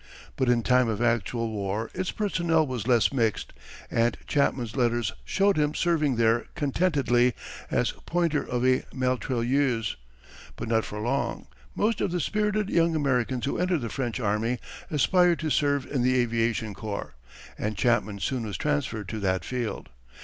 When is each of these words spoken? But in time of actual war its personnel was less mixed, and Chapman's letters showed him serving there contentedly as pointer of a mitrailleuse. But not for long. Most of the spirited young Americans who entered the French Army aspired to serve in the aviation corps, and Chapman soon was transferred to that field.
But 0.35 0.49
in 0.49 0.63
time 0.63 0.89
of 0.89 0.99
actual 0.99 1.51
war 1.51 1.91
its 1.93 2.09
personnel 2.09 2.65
was 2.65 2.87
less 2.87 3.13
mixed, 3.13 3.53
and 3.91 4.17
Chapman's 4.25 4.75
letters 4.75 5.13
showed 5.25 5.57
him 5.57 5.75
serving 5.75 6.15
there 6.15 6.45
contentedly 6.55 7.35
as 7.69 7.91
pointer 8.07 8.41
of 8.43 8.65
a 8.65 8.83
mitrailleuse. 8.91 9.97
But 10.55 10.69
not 10.69 10.85
for 10.85 10.97
long. 10.99 11.45
Most 11.75 12.01
of 12.01 12.09
the 12.11 12.19
spirited 12.19 12.67
young 12.71 12.95
Americans 12.95 13.45
who 13.45 13.59
entered 13.59 13.81
the 13.81 13.89
French 13.89 14.19
Army 14.19 14.57
aspired 14.89 15.37
to 15.37 15.51
serve 15.51 15.85
in 15.85 16.01
the 16.01 16.17
aviation 16.19 16.73
corps, 16.73 17.13
and 17.55 17.77
Chapman 17.77 18.19
soon 18.21 18.43
was 18.43 18.57
transferred 18.57 19.07
to 19.09 19.19
that 19.19 19.45
field. 19.45 19.89